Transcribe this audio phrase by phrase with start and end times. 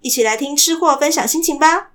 [0.00, 1.90] 一起来听吃货分享心情吧！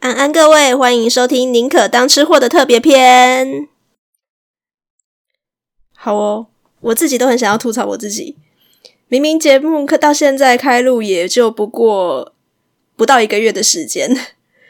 [0.00, 3.75] 安安，各位，欢迎收听《宁可当吃货》的特别篇。
[6.06, 6.46] 好哦，
[6.82, 8.36] 我自己都很想要吐槽我自己。
[9.08, 12.32] 明明节目可到现在开录也就不过
[12.94, 14.16] 不到一个月的时间，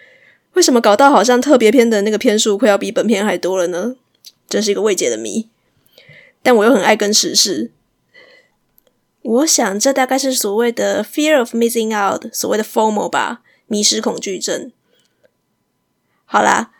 [0.54, 3.96] 为什么搞到好像特别篇的那个篇数快要比本篇还多了呢？
[4.48, 5.50] 真是一个未解的谜。
[6.42, 7.70] 但我又很爱跟时事，
[9.20, 14.72] 我想这大概是所谓的 fear of missing out，所谓的 FOMO 吧，迷失恐惧症。
[16.24, 16.72] 好啦。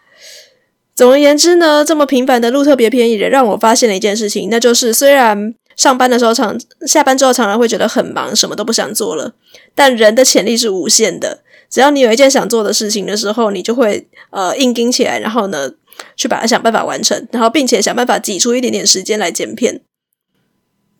[0.97, 9.35] 总而言之呢，这么频繁的录特别篇也让我发现了一件事情，那就是虽然上班的时候常下班之后常常会觉得很忙，什么都不想做了，
[9.75, 11.43] 但人的潜力是无限的。
[11.69, 15.73] 只要你有一件想做的事情的时候，你就会呃硬盯起来，然后呢
[16.17, 19.83] 去把它想办法完成，然后并且想办法挤出一点点时间来剪片。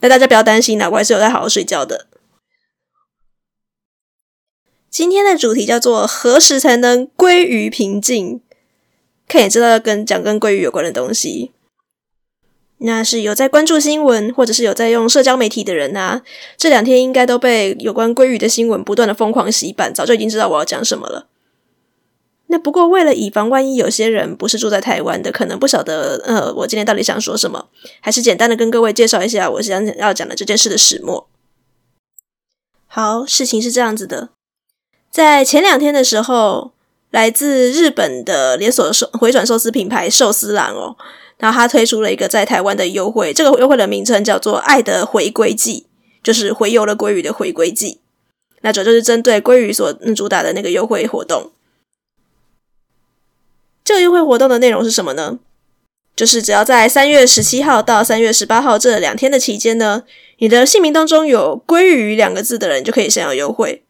[0.01, 2.07] 那大家不要担心，我还是有在好好睡觉的。
[4.91, 8.43] 今天的主题叫做何时才能归于平静？
[9.29, 11.51] 看也知道要跟讲跟鲑鱼有关的东西，
[12.79, 16.23] 那是有在关注新闻或者是有在用社交媒体的人啊，
[16.57, 21.27] 这两天应该都被有关鲑鱼的新闻不断的疯狂洗版，早就已经知道我要讲什么了。
[22.47, 27.69] 那不过为了以防万一有些人不是住在台湾的，可能不晓得呃，我今天到底想说什么，
[28.01, 31.29] 还是简单的跟各位介绍一下我想要讲的这件事的始末。
[32.87, 34.29] 好，事情是这样子的，
[35.11, 36.76] 在前两天的时候。
[37.17, 40.95] 来自日本的连锁寿回转寿司品牌寿司郎哦，
[41.39, 45.87] 然后他推出了一个在台湾的优惠，这个优惠的名称叫做“爱的回归季”，
[46.23, 48.01] 就是回游了鲑鱼的回归季。
[48.61, 51.53] 那主要就是针对鲑鱼所主打的那个优惠活动。
[53.83, 55.39] 这个优惠活动的内容是什么呢？
[56.15, 60.03] 就是只要在三月十七号到三月十八号这两天的期间呢，
[60.37, 63.86] 你的姓名当中有“鲑鱼”两个字的人就可以享有优惠。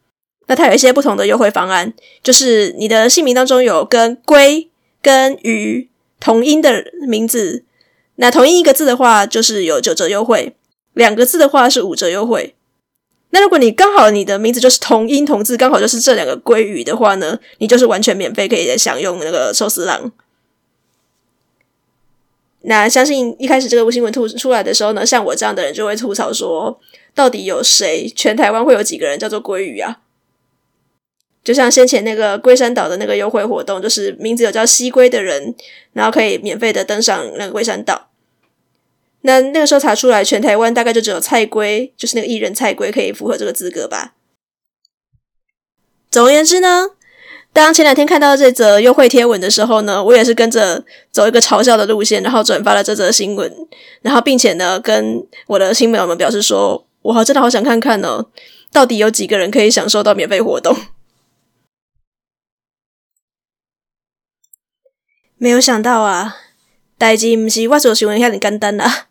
[0.47, 1.93] 那它有一些不同的优惠方案，
[2.23, 4.71] 就是你的姓名当中有跟“龟”
[5.03, 5.89] 跟“鱼”
[6.21, 7.65] 同音的名字，
[8.17, 10.53] 那同音一个字的话，就是有九折优惠；
[10.95, 12.55] 两个字的话是五折优惠。
[13.31, 20.13] 那如果你刚好你的名字就是同音同字，刚好就是这两个“鲑鱼”的话呢，你就是完全免费可以享用那个寿司郎。
[22.63, 26.81] 那相信一开始这个新闻吐出来的时候呢，像我这样的人就会吐槽说，
[27.15, 28.09] 到底有谁？
[28.17, 30.01] 全台湾会有几个人叫做鲑鱼啊？
[31.47, 35.55] 就像先前那个龟山岛的那个优惠活动，就是名字有叫西龟的人，
[35.93, 38.09] 然后可以免费的登上那个龟山岛。
[39.21, 44.15] 那那个时候查出来，全台湾大概就只有蔡龟，就是那个艺人蔡龟可以符合这个资格吧。
[46.11, 46.89] 总而言之呢，
[47.53, 53.53] 当前两天看到这则优惠贴文的时候呢，我也是跟着走一个嘲笑的路线，然后转发了这则新闻，
[54.03, 58.27] 然后并且呢跟我的亲朋友们表示说，我好真的好想看看呢，
[58.73, 60.77] 到底有几个人可以享受到免费活动。
[65.39, 66.37] 没有想到啊，
[66.97, 69.09] 代志不是我所想的那么简单啊！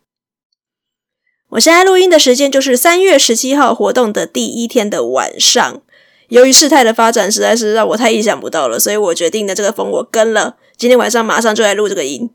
[1.50, 5.82] 我现在录音的时间就是三月十七号活动的第一天的晚上。
[6.28, 10.56] 由于事态的发展实在是让我太意想不到了，所以我决定的这个风我跟了。
[10.76, 12.28] 今天晚上马上就来录这个音。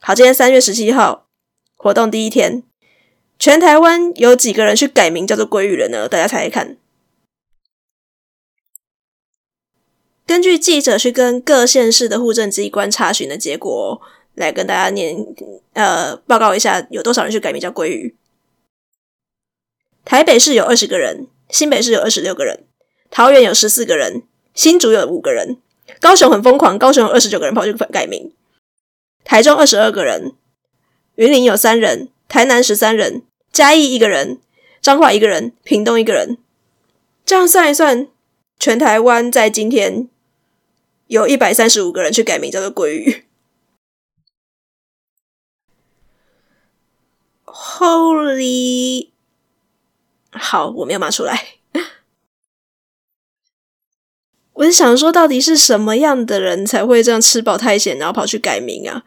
[0.00, 1.28] 好，今天三月十七号
[1.76, 2.64] 活动第一天，
[3.38, 6.08] 全台湾有几个人去改名叫做鲑鱼了呢？
[6.08, 6.76] 大家猜猜看。
[10.26, 14.00] 根据记者去跟各县市的户政机关查询的结果，
[14.34, 15.14] 来跟大家念
[15.74, 18.16] 呃报告一下，有多少人去改名叫鲑鱼。
[20.04, 22.64] 台北市有二十个人，新北市有二十六个人，
[23.10, 24.22] 桃园有十四个人，
[24.54, 25.58] 新竹有五个人，
[26.00, 28.32] 高雄很疯狂，高雄有二十九个人跑去改名，
[29.24, 30.32] 台中二十二个人，
[31.16, 33.22] 云林有三人，台南十三人，
[33.52, 34.40] 嘉义一个人，
[34.80, 36.38] 彰化一个人，屏东一个人。
[37.24, 38.06] 这样算一算，
[38.58, 40.08] 全台湾在今天
[41.06, 43.24] 有一百三十五个人去改名叫做鲑鱼。
[47.46, 49.10] Holy，
[50.32, 51.58] 好，我没有骂出来。
[54.54, 59.04] 我是想说，到底是什么样的人才会这样吃饱太闲，然后跑去改名啊？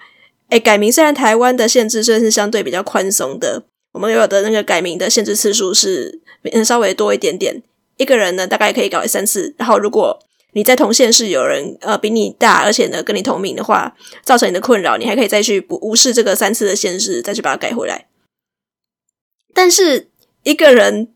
[0.49, 6.21] 诶，改名虽然台湾的限制算是相对比较宽松的，我们有的那个改名的限制次数是
[6.63, 7.61] 稍微多一点点，
[7.97, 9.53] 一个人呢大概可以改三次。
[9.57, 10.19] 然后如果
[10.57, 18.07] 你在同县市有人呃比你大，而且呢跟你同名的话，造成你的困扰，你还可以再去不无视这个三次的限制，再去把它改回来。
[19.53, 20.09] 但是
[20.41, 21.13] 一个人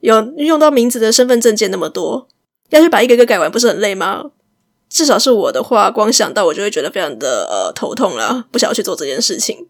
[0.00, 2.28] 有用到名字的身份证件那么多，
[2.68, 4.32] 要去把一个个改完，不是很累吗？
[4.90, 9.68] 至少是我的话，光想到我就会觉得非常的呃头痛了，不想要去做这件事情。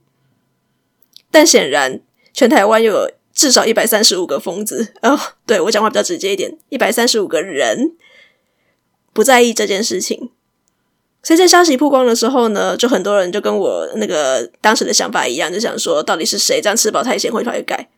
[1.30, 2.00] 但显然，
[2.34, 5.16] 全台湾又有至少一百三十五个疯子哦，
[5.46, 7.92] 对，我讲话比较直接一点，一百三十五个人
[9.12, 10.30] 不在意这件事情。
[11.22, 17.88] 所以在消息曝光的时候呢，就很多人就跟我那个当时的想法一样，就想说，到底是谁这样吃饱太闲会跑去改？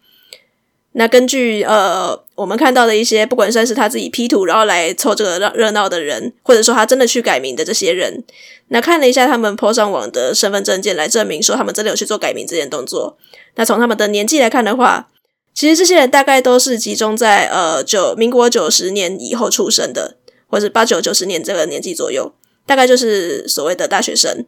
[0.96, 8.22] 那根据呃，我们看到的一些，不管算是他自己 P 图，然后来凑这个热热闹的人，或者说他真的去改名的这些人，
[8.68, 13.16] 那看了一下他们 po 上网的身份证件来证明说他们真的有去做改名这件动作。
[13.56, 15.08] 那从他们的年纪来看的话，
[15.52, 20.18] 其实这些人大概都是集中在呃九民国九十年以后出生的，
[20.54, 22.32] 或者八九九十年这个年纪左右，
[22.64, 24.46] 大概就是所谓的大学生。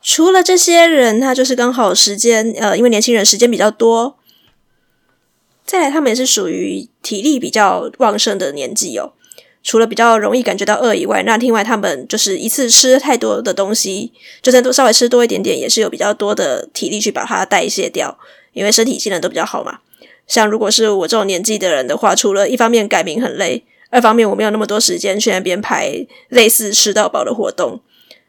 [0.00, 4.16] 除了这些人，他就是刚好时间，呃，因为年轻人时间比较多，
[5.64, 9.14] 再来他们也是属于体力比较旺盛的年纪哦。
[9.64, 18.16] 除了比较容易感觉到饿以外，那另外他们就是一次吃太多的东西，就算多稍微吃多一点点，也是有比较多的体力去把它代谢掉，
[18.52, 19.80] 因为身体机能都比较好嘛。
[20.30, 27.80] 像如果是我这种年纪的人的话，除了一方面改名很累，二方面我没有那么多时间去那边排类似吃到饱的活动。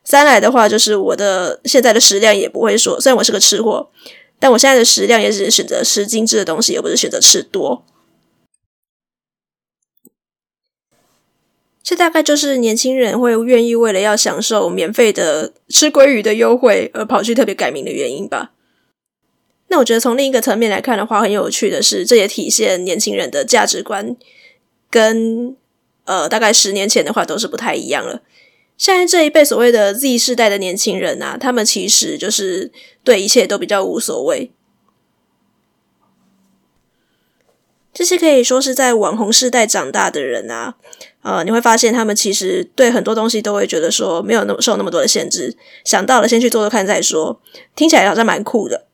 [0.04, 3.92] 三来的话，就是我的现在的食量也不会说，虽然我是个吃货，
[4.40, 7.86] 但我现在的食量也只是选择吃精致的东西，而不是选择吃多。
[11.84, 18.54] 这大概就是年轻人会愿意为了要享受免费的吃鲑鱼的优惠而跑去特别改名的原因吧。
[19.72, 24.18] 那我觉得从另一个层面来看的话，很有趣的是，这也体现年轻人的价值观
[24.90, 25.56] 跟
[26.04, 28.22] 呃大概十年前的话都是不太一样了。
[28.78, 32.70] 现在这一辈所谓的 Z 世代的年轻人啊，他们其实就是
[33.06, 34.52] 对一切都比较无所谓。
[37.94, 40.76] 这些可以说是在网红世代长大的人啊，
[41.22, 47.42] 呃，你会发现他们其实对很多东西都会觉得说没有那么受那么多的限制，想到了先去做做看再说，
[47.74, 48.88] 听起来好像蛮酷的。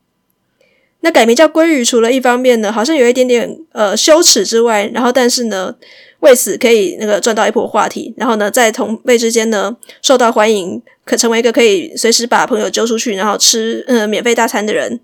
[1.00, 5.76] 那改名叫鲑鱼，除了一方面呢，好像有一点点呃羞耻之外，然后但是呢。
[6.20, 14.98] 为此可以那个赚到一波话题，然后呢，在同辈之间呢受到欢迎，可成为一个可以随时把朋友揪出去，然后吃呃免费大餐的人。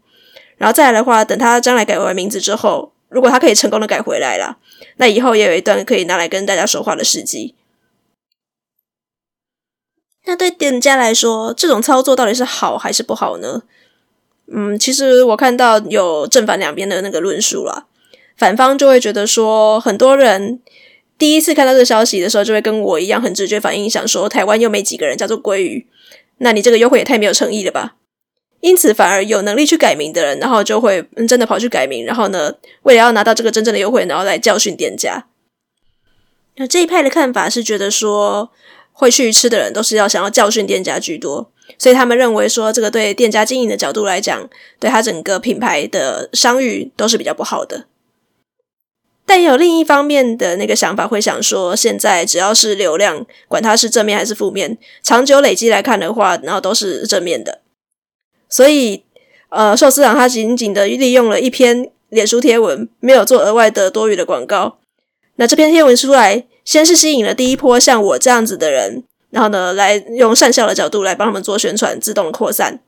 [0.56, 4.58] 然后再来的话，等他将来改完名字之后，如果他可以成功的改回来了，
[4.96, 7.54] 那以后也有一段可以拿来跟大家说话的时机。
[10.24, 13.62] 那对店家来说，这种操作到底是好还是不好呢？
[14.52, 17.86] 嗯，其实我看到有正反两边的那个论述啦。
[18.36, 20.60] 反方就会觉得说，很多人。
[21.16, 25.86] 第一次看到这个消息的时候，就会跟我一样很直觉反应，想说台湾又没几个人叫做鲑鱼，
[26.38, 27.94] 那你这个优惠也太没有诚意了吧？
[28.60, 35.26] 因此，反而有能力去改名的人，然后就会真的跑去改名，然后呢，为了要拿到这个真正的优惠，然后来教训店家。
[36.56, 38.50] 那这一派的看法是觉得说，
[38.92, 47.86] 会去吃的人都是要想要教训店家居多，所以他们认为说，这个对店家经营的角度来讲，对他整个品牌的商誉都是比较不好的。
[49.26, 57.62] 但有另一方面的那个想法，会想说，现在只要是流量，管它是正面还是负面，长久累积来看的话，然后都是正面的。
[58.50, 59.02] 所以，
[59.48, 64.78] 呃，寿司郎他仅仅的利用了一篇脸书贴文，没有做额外的多余的广告。
[65.36, 69.04] 那这篇贴文出来，先是吸引了第一波像我这样子的人，
[69.34, 72.80] 然后呢，来用善笑的角度来帮他们做宣传，自动扩散。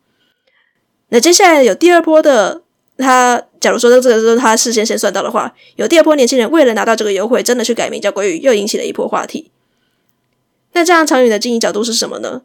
[1.08, 2.62] 那接下来有第二波的。
[2.98, 9.50] 他假如说这个是他事先先算到的话，有第二波年轻人为了拿到这个优惠，真的去改名叫鲑鱼，又引起了一波话题。
[10.72, 12.40] 那这样长远的经营角度是什么呢？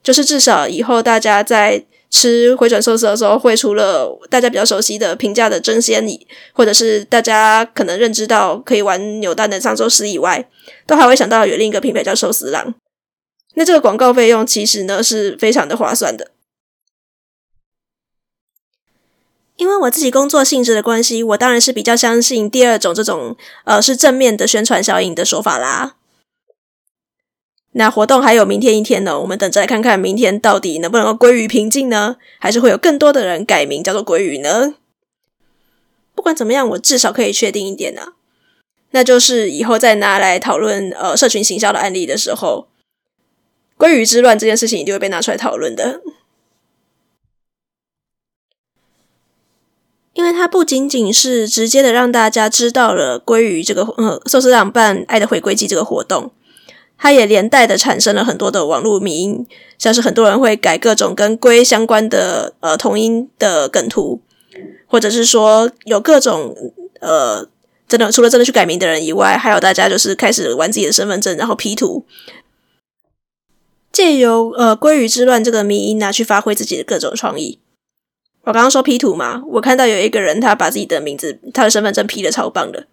[0.00, 6.06] 就是至少以后大家在吃回转寿司的时候，会除了大家比较熟悉的平价的争鲜，
[6.52, 10.48] 或者是大家可能认知到可以玩扭蛋的藏寿司以外，
[10.86, 12.74] 都还会想到有另一个品牌叫寿司郎。
[13.54, 16.32] 那这个广告费用其实呢是非常的划算的。
[19.56, 25.94] 因为我自己工作性质的关系，我当然是比较相信第二种这种呃是正面的宣传效应的说法啦。
[27.76, 32.16] 那活动还有明天一天呢，我们等着来看看明天到底能不能够归于平静呢？
[32.38, 34.74] 还是会有更多的人改名叫做鲑鱼呢？
[36.14, 38.14] 不管怎么样，我至少可以确定一点啊，
[38.90, 42.68] 那就是以后再拿来讨论呃社群行销的案例的时候，
[43.84, 46.00] 鲑鱼之乱这件事情一定会被拿出来讨论的。
[50.14, 56.30] 因为它不仅仅是直接的让大家知道了鲑鱼这个呃寿司郎办爱的回归季这个活动，
[56.96, 64.22] 它也连带的产生了很多的网络迷因，像是很多人会改各种跟龟相关的呃同音的梗图，
[64.86, 66.56] 或者是说有各种
[67.00, 67.46] 呃
[67.86, 72.06] 真的除了真的去改名的人以外，还有大家就是开始玩自己的身份证，然后 P 图，
[73.94, 77.60] 借由呃鲑鱼之乱这个迷因拿去发挥自己的各种创意。
[78.42, 82.88] 我刚刚说 P 图嘛，我看到有一个人他把自己的名字、他的身份证 P 的超棒的，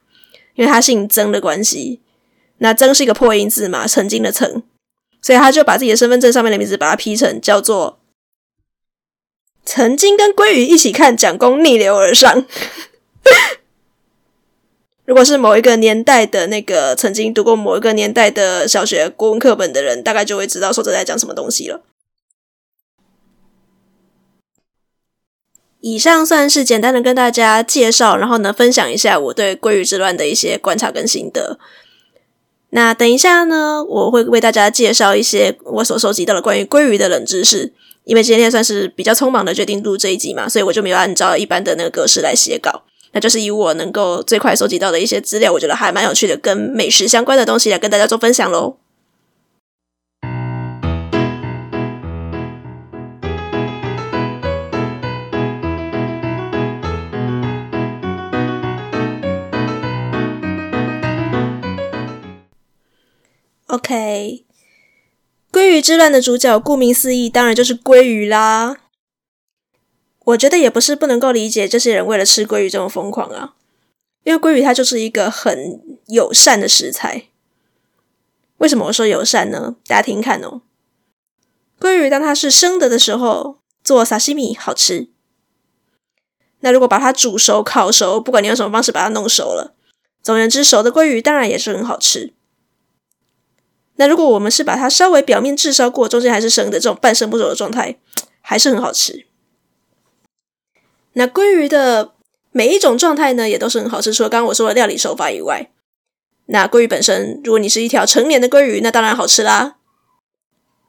[0.53, 2.00] 因为他姓曾的关系。
[2.60, 4.62] 那曾是一个破音字嘛，曾经的曾，
[5.24, 7.98] 所以他就把自己的身份证上面的名字把它 P 成叫做
[9.65, 12.46] 曾经跟鲑鱼一起看蒋公逆流而上。
[15.11, 21.81] 如果是某一个年代的那个曾经读过某一个年代的小学国文课本的人，大概就会知道说这在讲什么东西了。
[25.81, 31.59] 以上算是简单的跟大家介绍，然后呢，分享一下我对鲑鱼之乱的一些观察跟心得。
[32.69, 37.73] 那等一下呢，我会为大家介绍一些我所收集到的关于鲑鱼的冷知识。
[38.05, 48.77] 因为今天算是比较匆忙的决定录这一集嘛，所以我就没有按照一般的那个格式来写稿，那就是以我能够最快收集到的一些资料，我觉得还蛮有趣的，跟美食相关的东西来跟大家做分享喽。
[63.67, 64.43] OK，
[65.49, 68.80] 鲑鱼之乱的主角，顾名思义，当然就是鲑鱼啦。
[70.25, 73.55] 我觉得也不是不能够理解这些人为了吃鲑鱼这么疯狂啊，
[74.23, 77.25] 因为鲑鱼它就是一个很友善的食材。
[78.57, 79.75] 为什么我说友善呢？
[79.87, 80.61] 大家听看哦。
[81.79, 85.09] 鲑鱼当它是生的的时候，做沙西米好吃。
[86.59, 89.73] 那如果把它煮熟、烤熟，不管你用什么方式把它弄熟了，
[90.21, 92.33] 总而言之，熟的鲑鱼当然也是很好吃。
[93.95, 97.97] 那如果我们是把它稍微表面炙烧过，中间还是生的这种半生不熟的状态，
[98.41, 99.25] 还是很好吃。
[101.13, 102.13] 那鲑鱼的
[102.51, 104.13] 每一种状态呢，也都是很好吃。
[104.13, 105.69] 除了刚刚我说的料理手法以外，
[106.47, 109.75] 那鲑鱼本身，如果你是一条成年的鲑鱼，那当然好吃啦。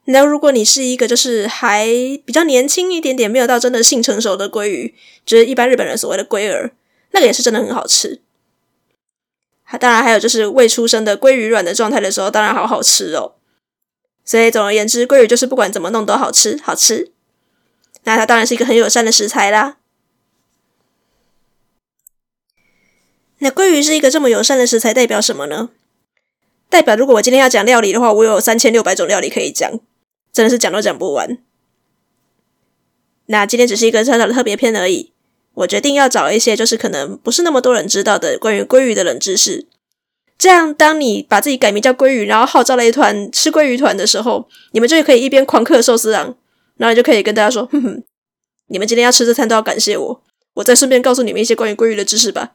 [0.05, 1.87] 那如果你是一个就是还
[2.25, 6.73] 比较年轻一点点，没有到真的性成熟的鲑鱼，就是一般日本人所谓的鲑儿，
[7.11, 8.21] 那个也是真的很好吃。
[9.79, 13.35] 当然，还有就是未出生的鲑鱼卵的状态的时候，当然好好吃哦。
[14.25, 17.11] 所以总而言之，鲑鱼就是不管怎么弄都好吃，好吃。
[18.03, 19.77] 那它当然是一个很友善的食材啦。
[23.43, 25.69] 那鲑鱼是一个这么友善的食材，代表什么呢？
[26.69, 29.69] 代表如果我今天要讲料理的话，我有三千六百种料理可以讲，
[30.31, 31.37] 真的是讲都讲不完。
[33.25, 35.11] 那今天只是一个小小的特别篇而已。
[35.55, 39.67] 我决定要找一些就是可能不是那么多人知道的关于鲑鱼的冷知识，
[40.37, 46.37] 这样当你把自己改名叫鲑鱼，然后号召了一团吃鲑鱼团的时候，你们就可以一边狂嗑寿司郎，
[46.77, 48.03] 然后你就可以跟大家说：“哼哼，
[48.67, 50.23] 你们今天要吃这餐都要感谢我，
[50.53, 52.53] 我再顺便告诉你们一些关于鲑鱼的知识吧。”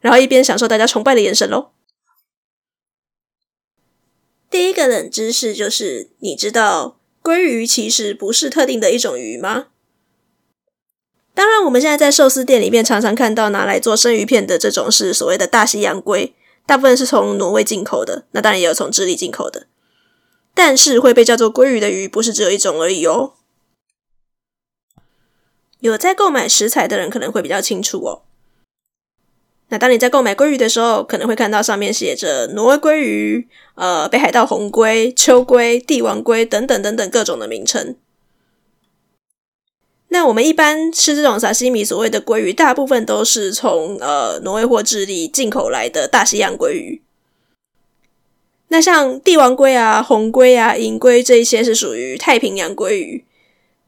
[0.00, 1.70] 然后一边享受大家崇拜的眼神喽。
[4.50, 9.66] 第一个冷知识就是，你知道鲑鱼其实不是特定的一种鱼吗？
[11.34, 16.32] 当然，我们现在在寿司店里面常常看到拿来做生鱼片的这种是所谓的大西洋鲑，
[16.66, 19.68] 大部分是从挪威进口的，那当然也有从智利进口的。
[20.54, 23.34] 但是会被叫做鲑鱼的鱼不是只有一种而已哦。
[25.80, 28.22] 有在购买食材的人可能会比较清楚哦。
[29.70, 37.96] 那当你在购买鲑鱼的时候，可能会看到上面写着挪威鲑鱼、呃北海道红鲑、秋鲑、帝王鲑等等等等各种的名称。
[40.08, 47.02] 那我们一般吃这种沙西米，所谓的鲑鱼，大部分都是从呃挪威或智利进口来的大西洋鲑鱼。
[48.68, 53.24] 那像帝王鲑啊、红鲑啊、银鲑这一些是属于太平洋鲑鱼。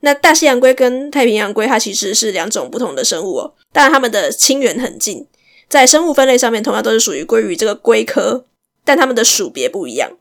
[0.00, 3.54] 那大西洋龟跟太平洋龟，它其实是两种不同的生物哦。
[3.72, 5.26] 当然，它们的亲缘很近，
[5.70, 8.44] 在生物分类上面，同样都是属于鲑鱼这个龟科，
[8.84, 10.18] 但它们的属别不一样。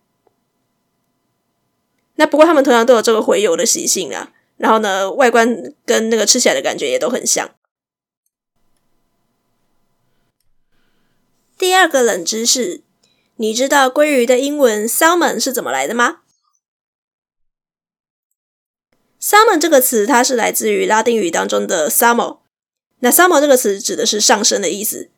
[2.16, 4.32] 那不过，它们同样都有这个洄游的习性啊。
[4.58, 7.56] 然后呢，外观跟那个吃起来的感觉也都很像。
[11.58, 12.84] 第二个冷知识，
[13.38, 16.20] 你知道鲑鱼的英文 salmon 是怎么来的吗
[19.20, 22.40] ？Salmon 这个词，它是来自于拉丁语当中的 salmo。
[23.00, 25.10] 那 salmo 这个词指的是上升的意思，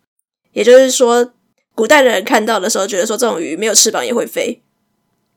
[0.54, 1.34] 也就是说，
[1.74, 4.62] 古代的人看到的时候，觉得说这种鱼没有翅膀也会飞。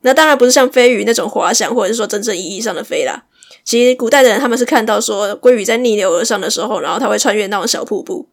[0.02, 3.24] 那当然不是像飞鱼那种滑翔，或者是说真正意义上的飞啦。
[3.64, 8.28] 其实古代的人他们是看到说鲑鱼在逆流而上的时候，然后它会穿越那种小瀑布，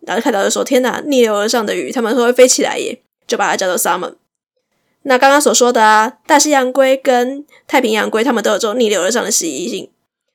[0.00, 4.16] 然后看到就说天哪，逆流而上的鱼，他们说会飞起来耶，就把它叫做 salmon。
[5.04, 9.88] 那刚刚所说的啊，大西洋龟跟太平洋龟，它们都有这种逆流而上的习性，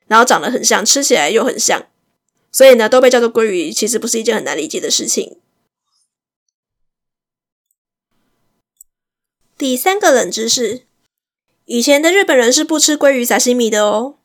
[0.08, 1.84] 然后长得很像，吃起来又很像，
[2.52, 5.38] 所以呢，都被叫做鲑鱼，其实不是一件很难理解的事情。
[9.62, 10.88] 第三个冷知识，
[11.66, 14.16] 以前的日本人是不吃鲑鱼沙西米的哦。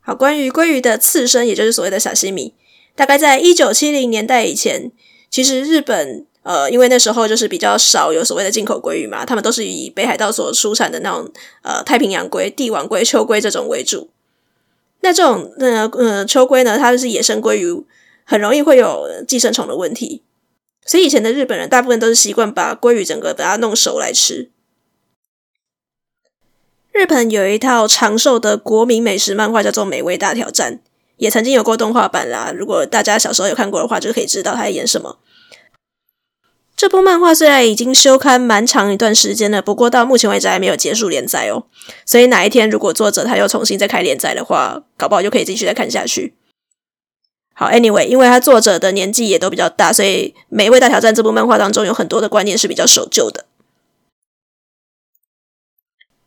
[0.00, 2.52] 好，关于鲑鱼的刺身，也就是所谓的沙西米，
[2.96, 4.90] 大概在一九七零年代以前，
[5.30, 6.26] 其实日本。
[6.42, 11.30] 呃，因为那时候就是比较少有所谓的进口鲑鱼嘛，他们都是以北海道所出产的那种
[11.62, 14.10] 呃太平洋鲑、帝王鲑、秋鲑这种为主。
[15.00, 17.86] 那这种呃呃秋鲑呢，它就是野生鲑鱼，
[18.24, 20.22] 很容易会有寄生虫的问题，
[20.84, 24.50] 所以以前的日本人大部分都是习惯把鲑鱼整个把它弄熟来吃。
[26.92, 30.74] 日本有一套长寿的国民美食漫画叫做《美味大挑战》，
[31.16, 32.52] 也曾经有过动画版啦。
[32.54, 35.18] 如果大家小时候有看过的话，就可以知道他在演什么。
[36.76, 41.66] 这部漫画虽然已经休刊蛮长一段时间了，不过到目前为止还没有结束连载哦。
[42.04, 46.34] 所以哪一天如果作者他又重新再开连载的话，搞不好就可以继续再看下去。
[47.54, 53.46] 好，Anyway，因为他作者的年纪也都比较大，所以《美味大挑战》这部漫画当中有很多的观念是比较守旧的。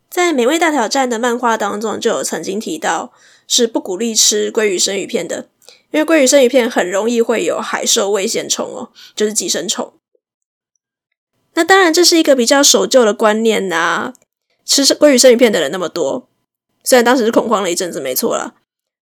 [0.08, 3.12] 在《美味大挑战》的漫画当中，就有曾经提到
[3.46, 5.48] 是不鼓励吃鲑鱼生鱼片的，
[5.90, 9.92] 因为鲑鱼生鱼片很容易会有海兽胃线虫哦，就是寄生虫。
[11.54, 14.14] 那当然，这是一个比较守旧的观念呐、啊。
[14.64, 16.28] 吃鲑鱼生鱼片的人那么多，
[16.84, 18.54] 虽然当时是恐慌了一阵子，没错啦，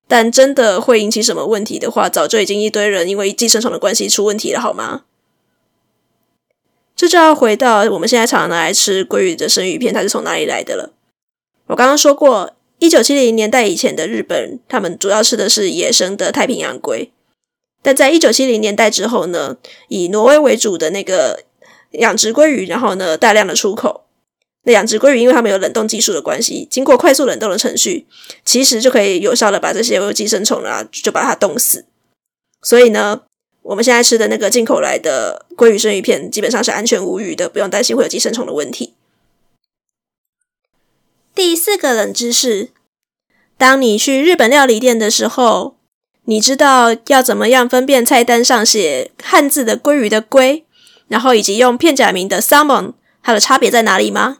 [0.08, 5.02] 但真的会引起什么问题的话，早就已经一堆人因为寄生虫的关系出问题了，好吗？
[6.94, 10.92] 这就要回到我们现在常拿来吃鲑鱼的生鱼片，它是从哪里来的了。
[11.66, 17.10] 我刚刚说过，一九七零年代以前的日本，他们主要吃的是野生的太平洋鲑，
[17.82, 19.56] 但在一九七零年代之后呢，
[19.88, 21.44] 以挪威为主的那个。
[21.92, 24.05] 养殖鲑鱼，然后呢，大量的出口。
[24.66, 28.04] 那养殖鲑鱼，因为它们有冷冻技术的关系，经过快速冷冻的程序，
[28.44, 31.84] 其实就可以有效的把这些寄生虫啊，就把它冻死。
[32.62, 33.22] 所以呢，
[33.62, 38.94] 我们现在吃的那个进口来的鲑鱼生鱼片，基本上是安全无虞的，不用担心会有寄生虫的问题。
[41.32, 42.70] 第四个冷知识：
[43.56, 45.76] 当你去日本料理店的时候，
[46.24, 50.64] 你知道要怎么样分辨菜单上写汉字的鲑鱼的“鲑”？
[51.06, 54.38] 然后以及用片假名的 salmon，它的差别在哪里吗？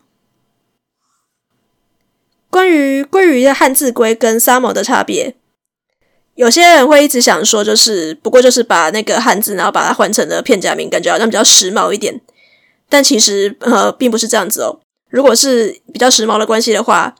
[2.56, 5.34] 关于鲑鱼的汉字“鲑”跟沙摩的差别，
[6.36, 12.18] 有些人会一直想说，就是不过就是把那个汉字，然后把它换成了片假名，感觉好像比较时髦一点。
[12.88, 14.80] 但其实呃，并不是这样子哦。
[15.10, 17.14] 如果是比较时髦的关系的话，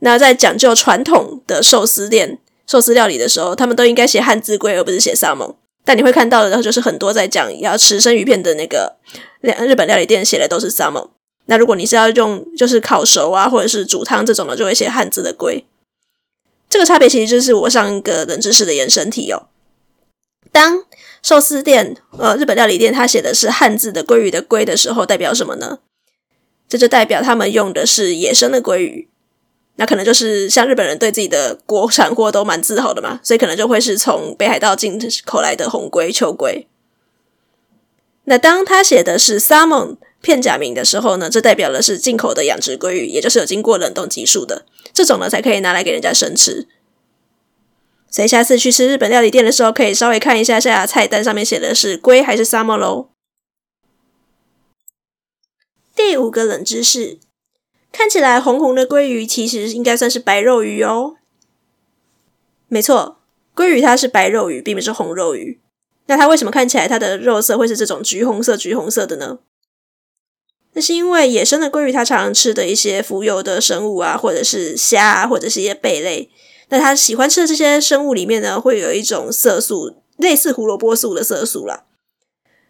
[0.00, 5.56] 那在讲究传统的寿司店、寿司料理的时候，他们都应该写汉字“鲑”，而不是写沙摩。
[5.86, 8.96] 但你会看到的，就是很多在讲要吃生鱼片的那个
[9.40, 11.10] 日本料理店写的都是沙摩。
[11.46, 15.64] 那如果你是要用就是烤熟啊，或者是煮汤这种的，就会写汉字的龟。
[16.68, 19.48] 这个差别其实就是我上一个冷知识的延伸题哦。
[20.50, 20.84] 当
[21.22, 25.80] 寿司店呃日本料理店它写的是汉字的鲑鱼的鲑的时候，代表什么呢？
[26.68, 29.08] 这就代表他们用的是野生的鲑鱼。
[29.76, 36.66] 那可能就是像日本人对自己的国产货都蛮自豪的嘛，所以可能就会是从北海道进口来的红鲑、秋鲑。
[38.24, 46.66] 那当他写的是 salmon 片假名的时候呢，这代表的是进口的养殖鲑鱼，也就是有经过冷冻技术的这种呢，才可以拿来给人家生吃。
[48.10, 53.10] 所以下次去吃日本料理店的时候，可以稍微看一下下菜单上面写的是鲑还是 salmon 喽。
[55.94, 57.18] 第五个冷知识。
[57.96, 61.14] 看起来红红的鲑鱼，其实应该算是白肉鱼哦。
[62.66, 63.20] 没错，
[63.54, 65.60] 鲑鱼它是白肉鱼，并不是红肉鱼。
[66.06, 69.38] 那它为什么看起来它的肉色会是这种橘红色、橘红色的呢？
[70.74, 76.28] 那是因为野生的鲑鱼它常常吃的一些浮游的生物啊，或者是虾啊，或者是一些贝类。
[76.68, 81.84] 那它喜欢吃的这些生物里面呢，会有一种色素，类似胡萝卜素的色素啦。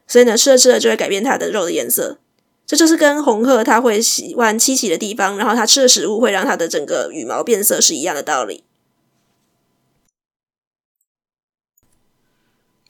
[0.06, 2.18] 所以呢，吃着吃着就会改变它的肉的颜色。
[2.66, 8.64] 这就是跟红鹤它会喜欢栖息的地方，然后它吃的食物会让它的整个羽毛变色是一样的道理。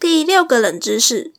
[0.00, 1.32] 第六个冷知识。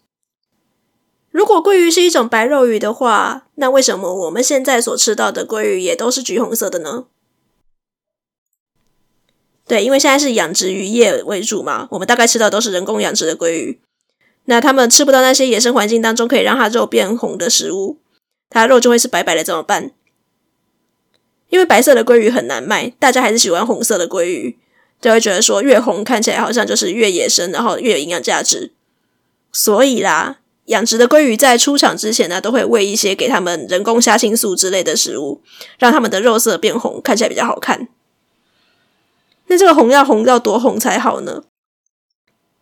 [1.36, 7.08] 如果鲑鱼是一种白肉鱼的话，那为什么我们现在所吃到的鲑鱼也都是橘红色的呢？
[9.68, 13.82] 对，因为现在是养殖渔业为主嘛，我们大概吃到都是人工养殖的鲑鱼。
[14.46, 17.98] 那他们吃不到那些野生环境当中可以让它肉变红的食物，
[18.50, 19.92] 它肉就会是白白的，怎么办？
[21.50, 24.58] 因为白色的鲑鱼很难卖，大家还是喜欢红色的鲑鱼，
[25.02, 28.72] 就会觉得说越红看起来好像就是越野生，然后越有营养价值。
[29.52, 30.38] 所以啦。
[30.66, 35.42] 养殖的鲑鱼在出厂之前呢，都会喂一些给他们人工虾青素之类的食物，
[35.78, 37.88] 让他们的肉色变红，看起来比较好看。
[39.48, 41.44] 那这个红要红到多红才好呢？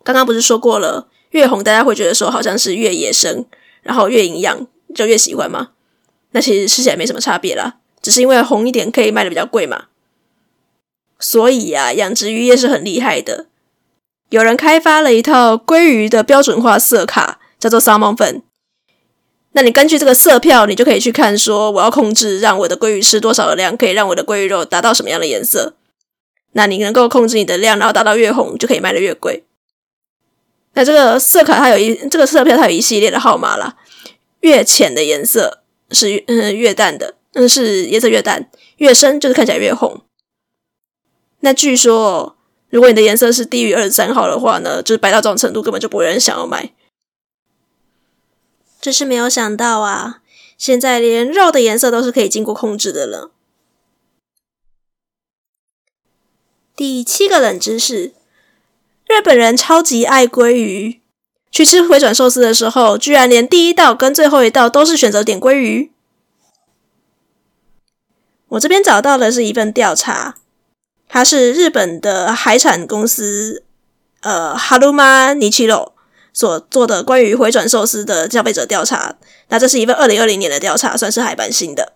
[0.03, 3.45] 刚刚不是说过了，越红大家会觉得说好像是越野生，
[3.81, 5.69] 然后越营养就越喜欢吗？
[6.31, 9.85] 那其实吃起来没什么差别啦，只是因为红一点可以卖得比较贵嘛。
[11.19, 13.45] 所以啊，养殖渔业是很厉害的，
[14.29, 17.39] 有人开发了一套鲑鱼的标准化色卡。
[17.63, 18.41] 叫做 Salmon 粉，
[19.53, 25.73] 那你根据这个色票，你就可以去看说，我要控制让我的鲑鱼吃多少的量，可以让我的鲑鱼肉达到什么样的颜色。
[26.51, 29.45] 那你能够控制你的量，然后达到越红，就可以卖得越贵。
[30.73, 33.77] 那这个色卡它有一这个色票它有一系列的号码啦，
[34.41, 40.01] 越浅的颜色是嗯越淡的，嗯是颜色越淡，越深就是看起来越红。
[41.39, 42.35] 那据说，
[42.69, 46.73] 如果你的颜色是低于二十三号的话呢，就是白到这种程度，根本就不会有人想要买。
[48.83, 50.19] 只是没有想到啊，
[50.57, 53.31] 现在连肉的颜色都是可以经过控制的了。
[56.75, 58.11] 第七个冷知识：
[59.07, 60.99] 日本人超级爱鲑鱼，
[61.49, 65.93] 去吃回转寿司的时候，居然连第一道跟最后一道都是选择点鲑鱼。
[68.49, 70.35] 我这边找到的是一份调查，
[71.07, 73.63] 它是日本的海产公司，
[74.19, 75.92] 呃，哈鲁玛尼奇罗。
[76.33, 79.15] 所做的关于回转寿司的消费者调查，
[79.49, 81.93] 那这是一份二零二零年的调查，算是还蛮新的。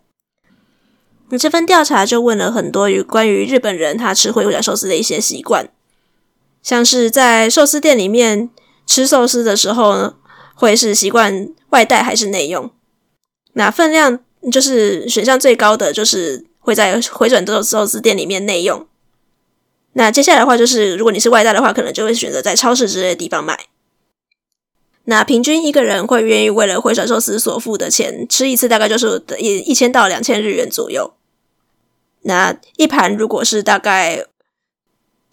[1.29, 5.69] 那这份调查就问了很多与关于日本人他吃回转寿司的一些习惯，
[6.61, 8.49] 像是在寿司店里面
[8.85, 10.13] 吃寿司的时候呢，
[10.55, 12.71] 会是习惯外带还是内用？
[13.53, 14.19] 那分量
[14.51, 18.87] 就是选项最高的，就是会在回转寿寿司店里面内用。
[19.93, 23.57] 那接下来的话，就是如果你是外带的话，可能就会选择在超市之类的地方买。
[25.09, 31.13] 那平均一个人会愿意为了回转寿司所付的钱，吃一次大概就是一一千到两千日元左右。
[32.23, 34.25] 那一盘如果是大概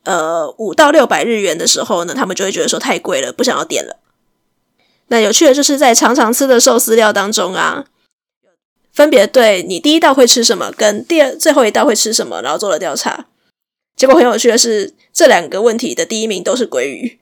[0.04, 3.98] 呃五到六百日元的时候呢，他们就会觉得说太贵了，不想要点了。
[5.08, 7.86] 那有趣的就是在常常吃的寿司料当中啊，
[8.92, 13.26] 分别对你第一道会吃什么，跟第二最后一道会吃什么，然后做了调查。
[13.96, 17.18] 结果很有趣的是，这两个问题的第一名都是鲑鱼。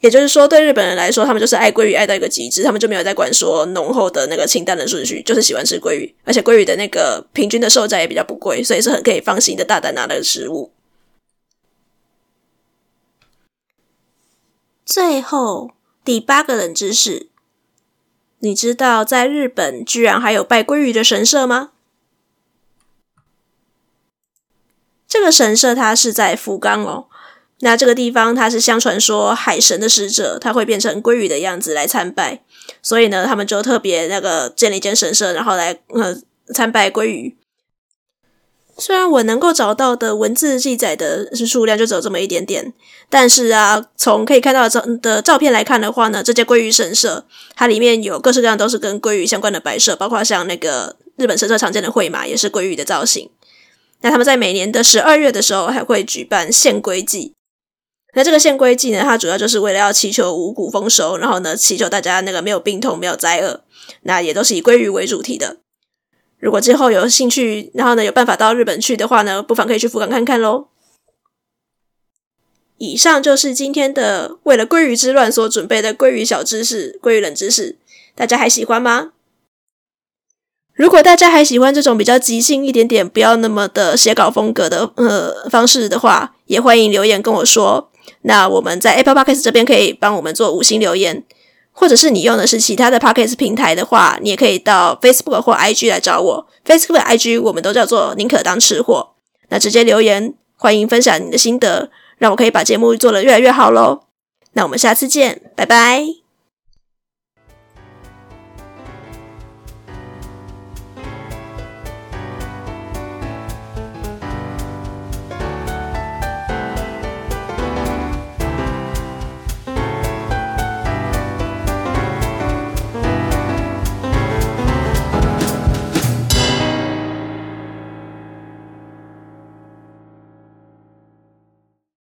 [0.00, 10.72] 也就是说，对日本人来说，他们就是爱鲑鱼爱到一个极致，他们就没有在管说浓厚的那个清淡的顺序，就是喜欢吃鲑鱼，而且鲑鱼的那个平均的售价也比较不贵，所以是很可以放心的大胆拿的食物。
[14.86, 17.28] 最后第八个冷知识，
[18.38, 21.72] 你知道在日本居然还有拜鲑鱼的神社吗？
[25.06, 27.09] 这个神社它是在福冈哦。
[27.62, 32.42] 那这个地方，它是相传说海神的使者，他会变成鲑鱼的样子来参拜，
[32.82, 36.16] 所以呢，他们就特别那个建了一间神社，然后来呃
[36.54, 37.36] 参拜鲑鱼。
[38.78, 42.72] 虽然我能够找到的文字记载的数量就只有这么一点点，
[43.10, 53.28] 但是啊，从可以看到的照的照片来看的话呢，这间鲑鱼神社它里面有各式各样都是跟鲑鱼相关的摆设，包括像那个日本神社常见的绘马也是鲑鱼的造型。
[54.00, 57.34] 那他们在每年的十二月的时候还会举办献鲑祭。
[58.14, 63.62] 那这个献龟祭呢，它主要就是为了要祈求五谷丰收，然后呢，祈求大家那个没有病痛、没有灾厄。
[64.02, 65.58] 那也都是以鲑鱼为主题的。
[66.38, 70.68] 如果之后有兴趣，然后呢有办法到日本去的话呢，不妨可以去福冈看看喽。
[72.78, 77.78] 以上就是今天的为了鲑鱼之乱所准备的鲑鱼小知识、鲑鱼冷知识，
[78.14, 79.12] 大家还喜欢吗？
[80.72, 87.89] 如果大家还喜欢这种比较即兴一点点、不要那么的写稿风格的呃方式的话，也欢迎留言跟我说。
[88.22, 91.22] 那我们在 Apple Podcast 这边可以帮我们做五星留言，
[91.72, 96.46] 或者是你用的是其他的 Podcast 平台的话，你也可以到 Facebook 或 IG 来找我。
[96.64, 99.10] Facebook、IG 我们都叫做宁可当吃货。
[99.48, 104.02] 那直接留言，欢迎分享你的心得，让我可以把节目做得越来越好喽。
[104.52, 106.19] 那我们下次见，拜拜。